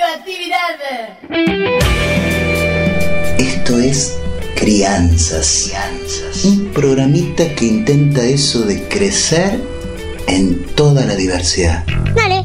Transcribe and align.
radioactividad. 0.00 0.80
Esto 3.38 3.78
es 3.78 4.18
Crianzas. 4.56 5.70
Un 6.44 6.70
programita 6.72 7.54
que 7.54 7.66
intenta 7.66 8.22
eso 8.22 8.62
de 8.62 8.88
crecer 8.88 9.60
en 10.26 10.64
toda 10.74 11.04
la 11.04 11.14
diversidad. 11.14 11.84
Dale. 12.14 12.44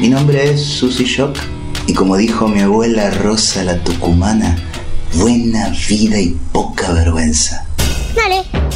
Mi 0.00 0.08
nombre 0.08 0.50
es 0.50 0.62
Susy 0.62 1.04
Shock 1.04 1.36
y 1.86 1.94
como 1.94 2.16
dijo 2.16 2.48
mi 2.48 2.60
abuela 2.60 3.10
Rosa 3.10 3.62
la 3.62 3.78
Tucumana, 3.78 4.56
buena 5.14 5.72
vida 5.88 6.18
y 6.18 6.36
poca 6.52 6.92
vergüenza. 6.92 7.66
Dale. 8.14 8.75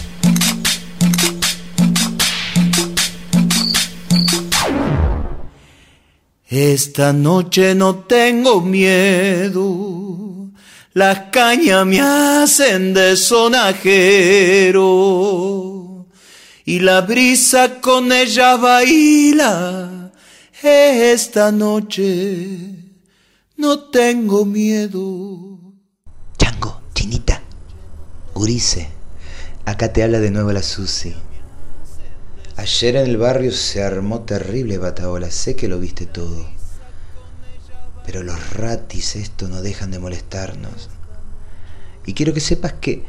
Esta 6.51 7.13
noche 7.13 7.73
no 7.75 7.99
tengo 7.99 8.59
miedo, 8.59 10.51
las 10.91 11.19
cañas 11.31 11.85
me 11.85 12.01
hacen 12.01 12.93
de 12.93 13.15
sonajero 13.15 14.77
y 16.65 16.79
la 16.79 16.99
brisa 16.99 17.79
con 17.79 18.11
ella 18.11 18.57
baila. 18.57 20.11
Esta 20.61 21.53
noche 21.53 22.57
no 23.55 23.89
tengo 23.89 24.43
miedo. 24.43 25.57
Chango, 26.37 26.81
chinita, 26.93 27.41
Urice, 28.33 28.89
acá 29.63 29.93
te 29.93 30.03
habla 30.03 30.19
de 30.19 30.31
nuevo 30.31 30.51
la 30.51 30.63
Susi. 30.63 31.15
Ayer 32.61 32.95
en 32.95 33.07
el 33.07 33.17
barrio 33.17 33.51
se 33.51 33.81
armó 33.81 34.21
terrible 34.21 34.77
bataola, 34.77 35.31
sé 35.31 35.55
que 35.55 35.67
lo 35.67 35.79
viste 35.79 36.05
todo. 36.05 36.45
Pero 38.05 38.21
los 38.21 38.53
ratis 38.53 39.15
esto 39.15 39.47
no 39.47 39.63
dejan 39.63 39.89
de 39.89 39.97
molestarnos. 39.97 40.91
Y 42.05 42.13
quiero 42.13 42.35
que 42.35 42.39
sepas 42.39 42.73
que 42.73 43.03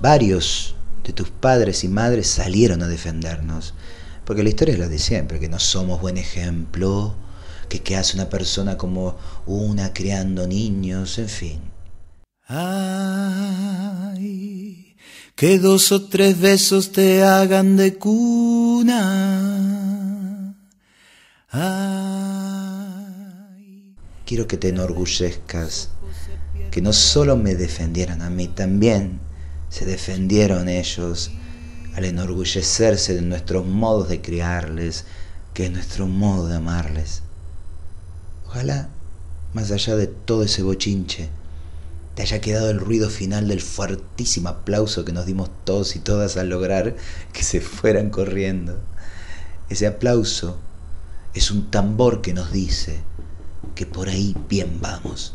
varios 0.00 0.74
de 1.04 1.12
tus 1.12 1.30
padres 1.30 1.84
y 1.84 1.88
madres 1.88 2.26
salieron 2.26 2.82
a 2.82 2.88
defendernos. 2.88 3.74
Porque 4.24 4.42
la 4.42 4.48
historia 4.48 4.74
es 4.74 4.80
la 4.80 4.88
de 4.88 4.98
siempre, 4.98 5.38
que 5.38 5.48
no 5.48 5.60
somos 5.60 6.00
buen 6.00 6.16
ejemplo, 6.16 7.14
que 7.68 7.82
qué 7.82 7.96
hace 7.96 8.16
una 8.16 8.28
persona 8.28 8.76
como 8.76 9.16
una 9.46 9.92
criando 9.92 10.48
niños, 10.48 11.16
en 11.20 11.28
fin. 11.28 11.60
Ay, 12.48 13.70
que 15.40 15.58
dos 15.58 15.90
o 15.90 16.06
tres 16.06 16.38
besos 16.38 16.92
te 16.92 17.24
hagan 17.24 17.78
de 17.78 17.96
cuna. 17.96 18.98
Quiero 24.26 24.46
que 24.46 24.58
te 24.58 24.68
enorgullezcas, 24.68 25.88
que 26.70 26.82
no 26.82 26.92
solo 26.92 27.38
me 27.38 27.54
defendieran 27.54 28.20
a 28.20 28.28
mí, 28.28 28.48
también 28.48 29.18
se 29.70 29.86
defendieron 29.86 30.68
ellos 30.68 31.30
al 31.94 32.04
enorgullecerse 32.04 33.14
de 33.14 33.22
nuestros 33.22 33.64
modos 33.64 34.10
de 34.10 34.20
criarles, 34.20 35.06
que 35.54 35.64
es 35.64 35.72
nuestro 35.72 36.06
modo 36.06 36.48
de 36.48 36.56
amarles. 36.56 37.22
Ojalá, 38.46 38.90
más 39.54 39.70
allá 39.70 39.96
de 39.96 40.06
todo 40.06 40.42
ese 40.42 40.62
bochinche, 40.62 41.30
te 42.14 42.22
haya 42.22 42.40
quedado 42.40 42.70
el 42.70 42.80
ruido 42.80 43.08
final 43.08 43.48
del 43.48 43.60
fuertísimo 43.60 44.48
aplauso 44.48 45.04
que 45.04 45.12
nos 45.12 45.26
dimos 45.26 45.50
todos 45.64 45.96
y 45.96 46.00
todas 46.00 46.36
al 46.36 46.48
lograr 46.48 46.96
que 47.32 47.42
se 47.42 47.60
fueran 47.60 48.10
corriendo. 48.10 48.78
Ese 49.68 49.86
aplauso 49.86 50.58
es 51.34 51.50
un 51.50 51.70
tambor 51.70 52.20
que 52.22 52.34
nos 52.34 52.52
dice 52.52 53.00
que 53.74 53.86
por 53.86 54.08
ahí 54.08 54.36
bien 54.48 54.80
vamos. 54.80 55.34